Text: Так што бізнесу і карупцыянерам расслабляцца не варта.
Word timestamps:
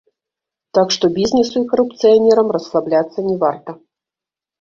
Так 0.77 0.87
што 0.95 1.09
бізнесу 1.17 1.55
і 1.61 1.67
карупцыянерам 1.73 2.47
расслабляцца 2.57 3.19
не 3.29 3.35
варта. 3.45 3.77